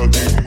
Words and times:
Won't 0.00 0.39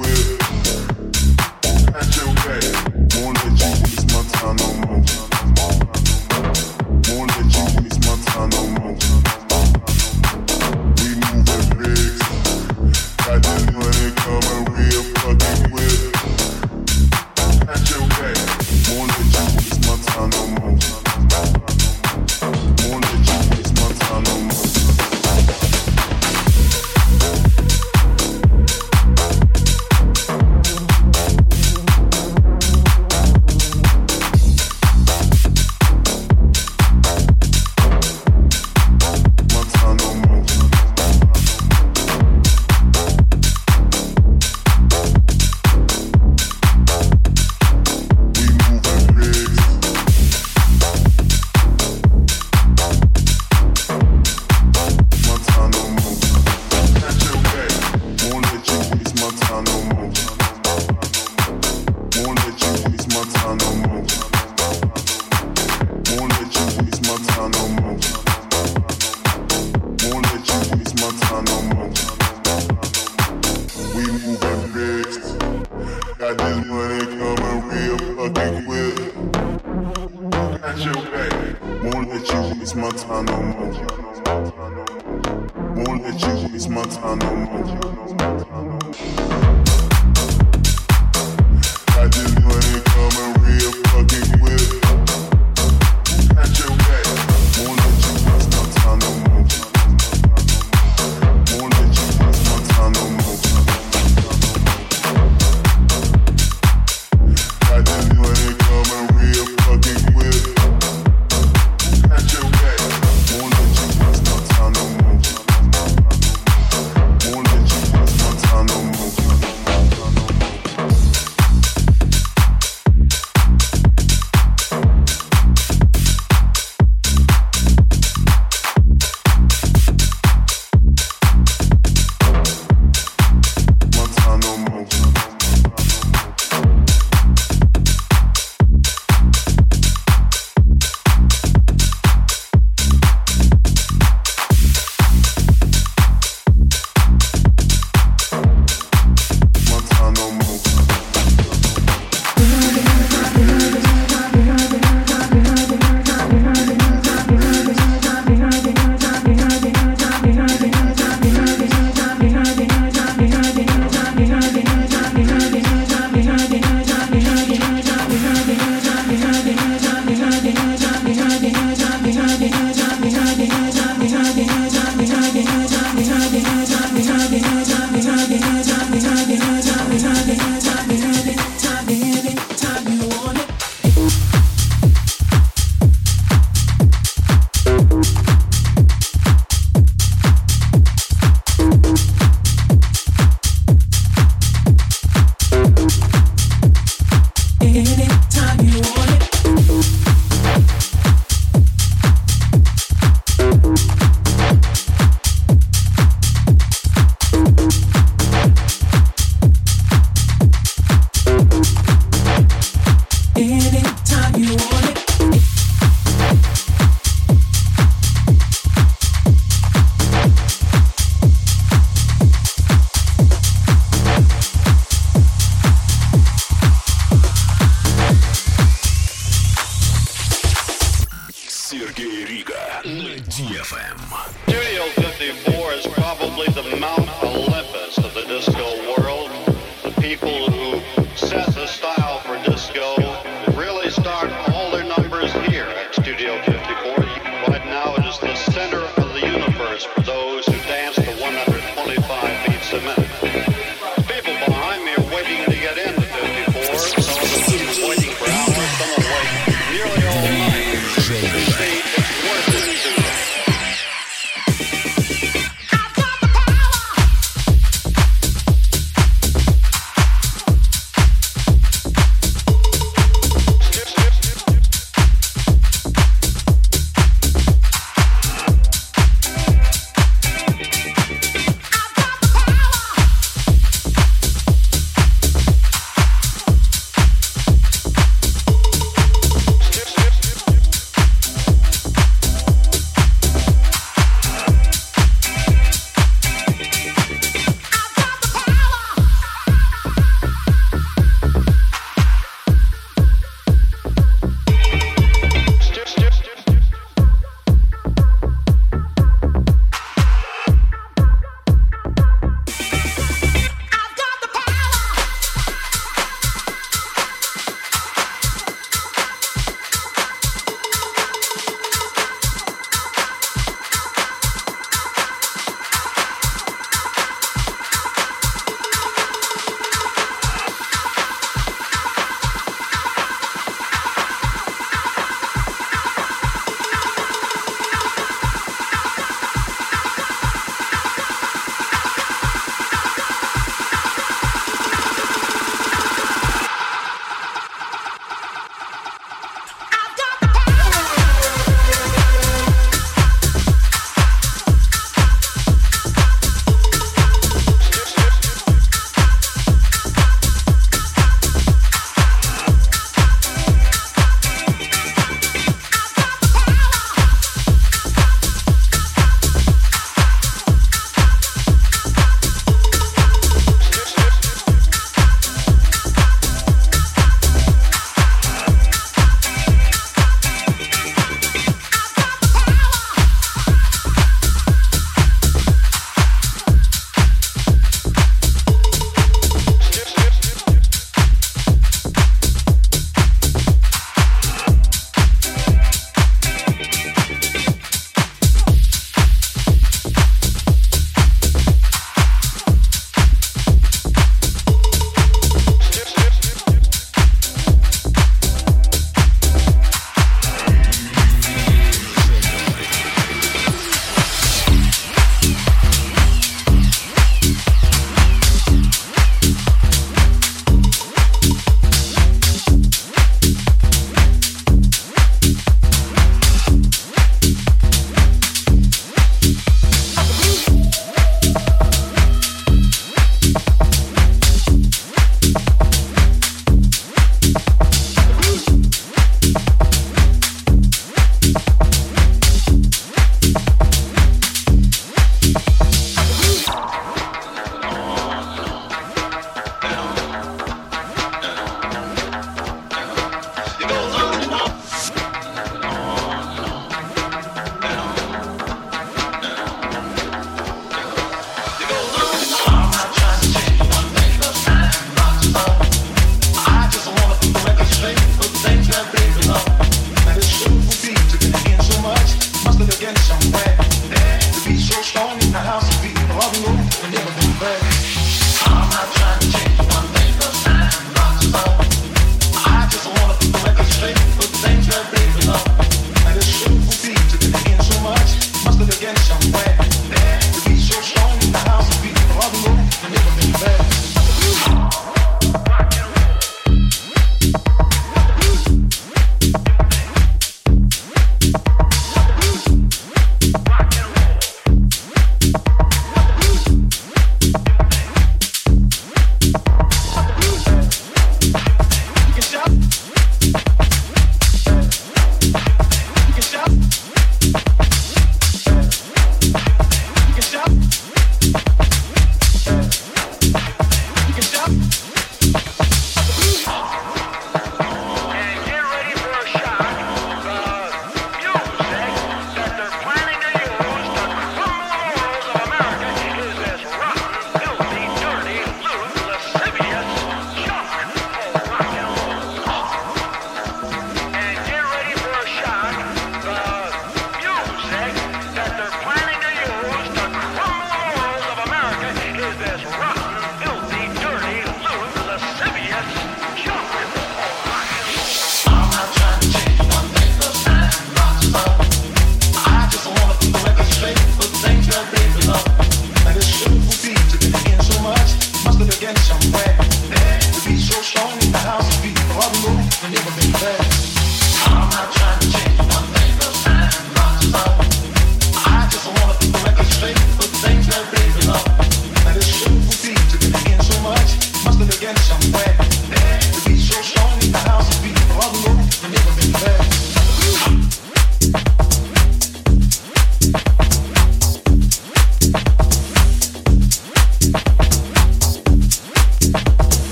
DFM. 233.33 234.42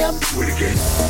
am. 0.00 0.18
Do 0.18 0.42
it 0.42 0.48
again. 0.48 1.09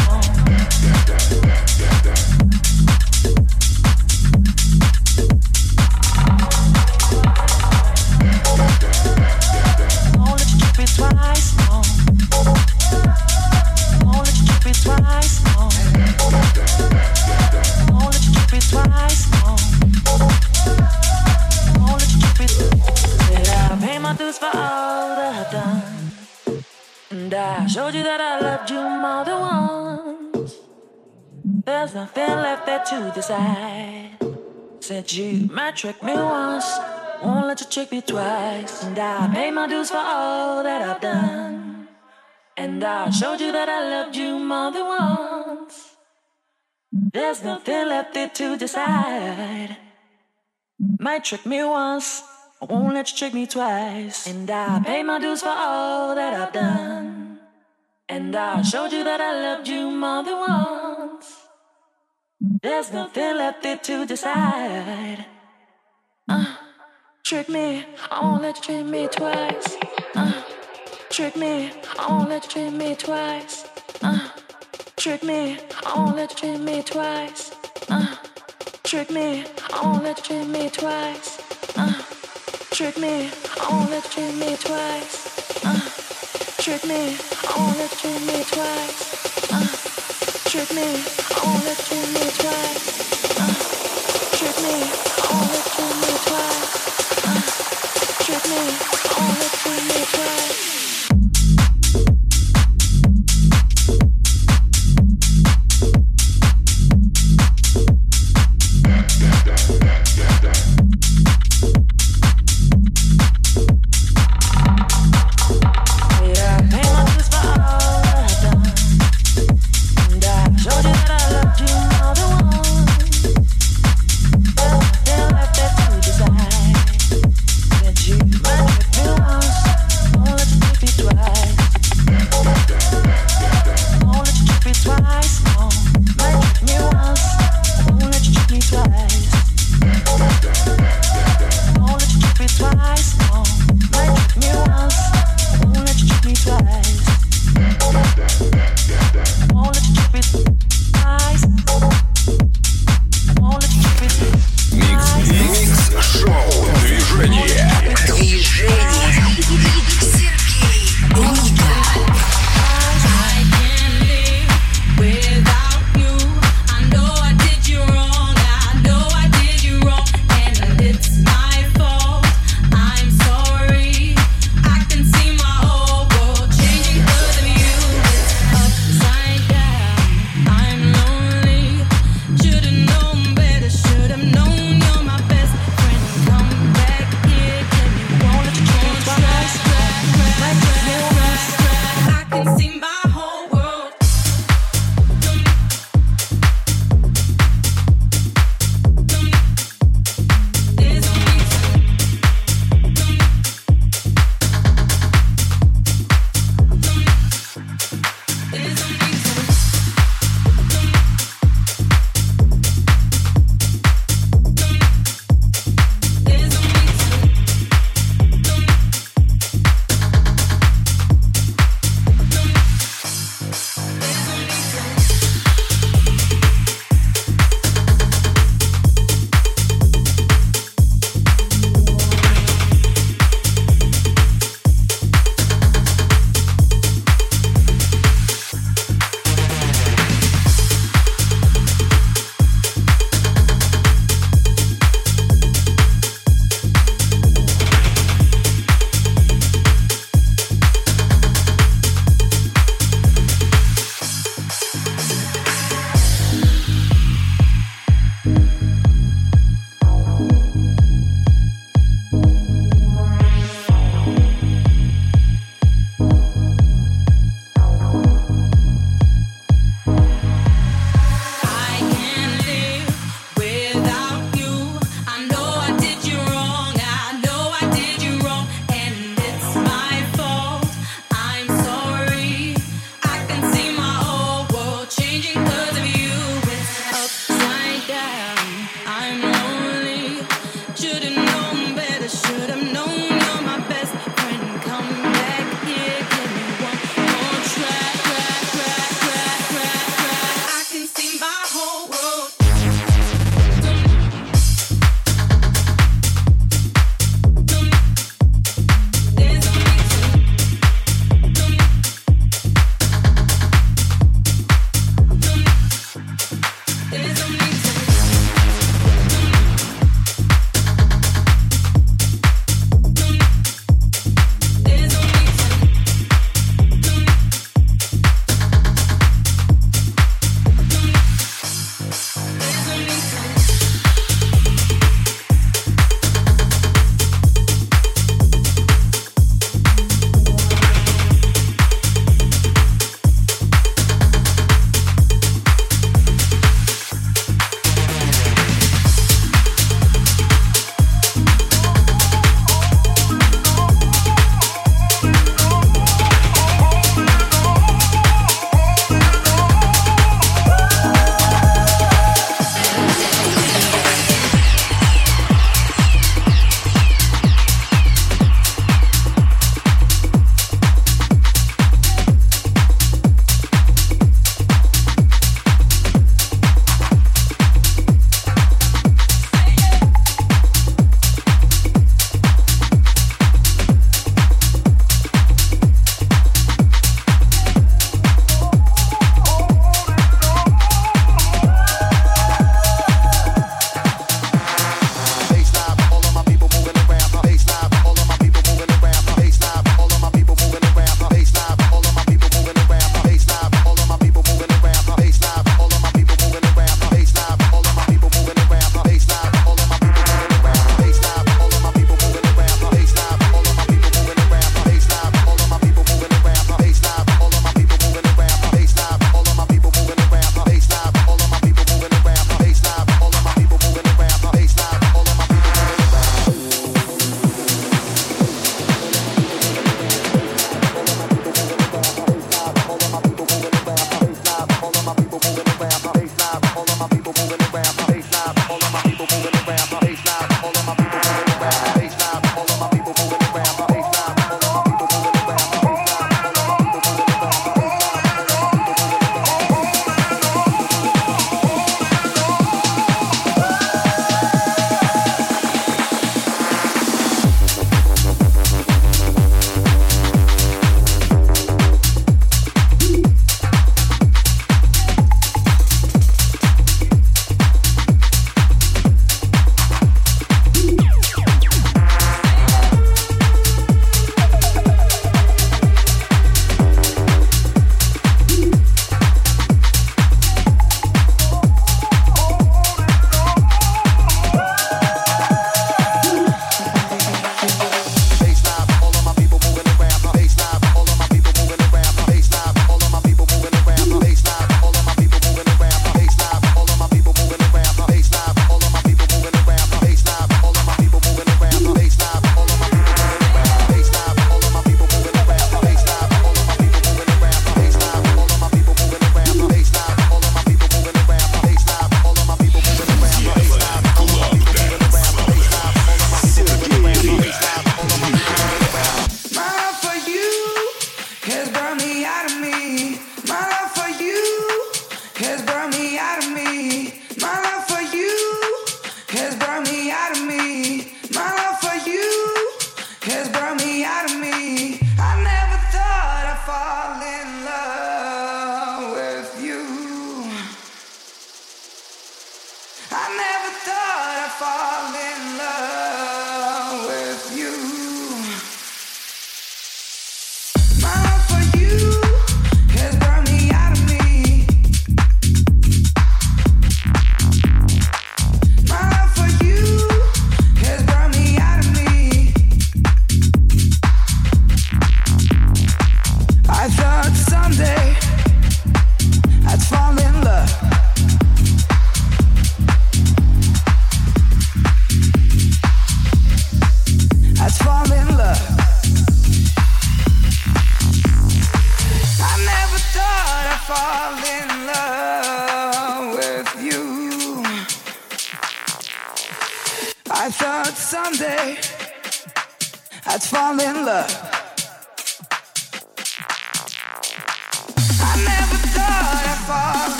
no. 31.93 32.07
you 35.11 35.49
might 35.51 35.75
trick 35.75 36.01
me 36.03 36.13
once, 36.13 36.79
won't 37.23 37.47
let 37.47 37.61
you 37.61 37.67
trick 37.67 37.91
me 37.91 38.01
twice. 38.01 38.83
And 38.83 38.97
I 38.97 39.29
paid 39.33 39.51
my 39.51 39.67
dues 39.67 39.89
for 39.89 39.97
all 39.97 40.63
that 40.63 40.81
I've 40.81 41.01
done. 41.01 41.87
And 42.57 42.83
I 42.83 43.09
showed 43.09 43.39
you 43.41 43.51
that 43.51 43.69
I 43.69 43.89
loved 43.89 44.15
you 44.15 44.39
more 44.39 44.71
than 44.71 44.85
once. 44.85 45.95
There's 46.91 47.43
nothing 47.43 47.87
left 47.87 48.13
there 48.13 48.29
to 48.29 48.57
decide. 48.57 49.77
Might 50.99 51.23
trick 51.23 51.45
me 51.45 51.63
once, 51.63 52.23
I 52.61 52.65
won't 52.65 52.93
let 52.93 53.11
you 53.11 53.17
trick 53.17 53.33
me 53.33 53.47
twice. 53.47 54.27
And 54.27 54.49
I 54.49 54.79
paid 54.79 55.03
my 55.03 55.19
dues 55.19 55.41
for 55.41 55.49
all 55.49 56.15
that 56.15 56.33
I've 56.33 56.53
done. 56.53 57.39
And 58.07 58.35
I 58.35 58.61
showed 58.61 58.91
you 58.91 59.03
that 59.03 59.21
I 59.21 59.31
loved 59.41 59.67
you 59.67 59.89
more 59.89 60.23
than 60.23 60.37
once. 60.37 61.40
There's 62.43 62.91
nothing 62.91 63.37
left 63.37 63.61
there 63.61 63.77
to 63.77 64.03
decide. 64.03 65.27
Uh, 66.27 66.55
trick 67.23 67.47
me, 67.47 67.85
I 68.09 68.19
won't 68.19 68.41
let 68.41 68.57
you 68.57 68.63
trick 68.63 68.85
me 68.87 69.07
twice. 69.07 69.77
Uh, 70.15 70.41
trick 71.11 71.35
me, 71.35 71.71
I 71.99 72.07
won't 72.09 72.29
let 72.29 72.43
you 72.43 72.49
trick 72.49 72.73
me 72.73 72.95
twice. 72.95 73.69
Uh, 74.01 74.29
trick 74.95 75.23
me, 75.23 75.59
I 75.85 75.95
won't 75.95 76.15
let 76.15 76.31
you 76.41 76.57
trick 76.57 76.61
me 76.61 76.81
twice. 76.81 77.55
Uh, 77.87 78.17
trick 78.85 79.11
me, 79.11 79.45
I 79.71 79.85
won't 79.85 80.03
let 80.03 80.17
you 80.27 80.37
trick 80.39 80.47
me 80.47 80.69
twice. 80.71 81.77
Uh, 81.77 81.93
trick 82.71 82.97
me, 82.97 83.29
I 83.61 83.69
won't 83.69 83.91
let 83.91 84.17
you 84.17 84.31
trick 84.31 84.35
me 84.35 84.55
twice. 84.57 85.63
Uh, 85.63 85.79
trick 86.59 86.85
me, 86.85 87.17
I 87.47 87.53
won't 87.55 87.77
let 87.77 88.03
you 88.03 88.09
trick 88.09 88.25
me 88.25 88.43
twice. 88.45 89.53
Uh, 89.53 89.90
Trick 90.51 90.73
me, 90.73 90.81
I 90.83 91.45
won't 91.45 91.63
let 91.63 91.91
you 91.91 92.01
me 92.13 92.29
twice. 92.29 93.01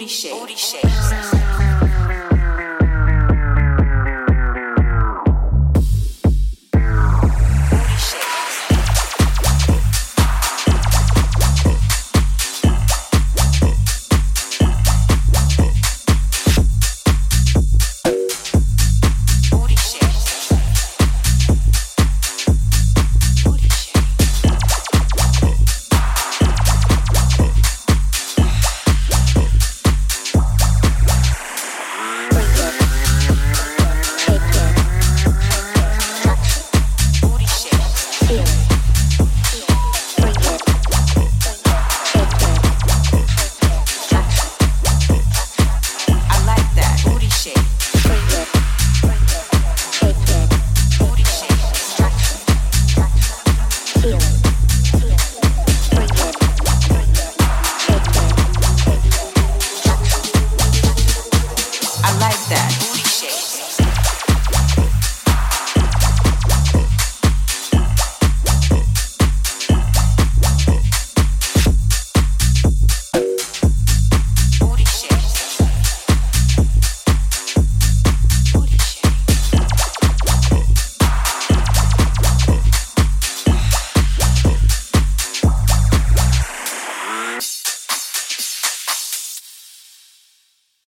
I 0.00 0.04
like 0.04 1.07